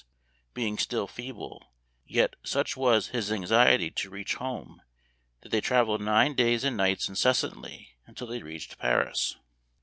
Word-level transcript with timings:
being 0.55 0.79
still 0.79 1.05
feeble; 1.05 1.71
yet 2.07 2.35
such 2.43 2.75
was 2.75 3.09
his 3.09 3.31
anxiety 3.31 3.91
to 3.91 4.09
reach 4.09 4.33
home 4.33 4.81
that 5.41 5.49
they 5.51 5.61
traveled 5.61 6.01
nine 6.01 6.33
days 6.33 6.63
and 6.63 6.75
nights 6.75 7.07
incessantly 7.07 7.97
until 8.07 8.25
they 8.25 8.41
reached 8.41 8.79
Paris. 8.79 9.35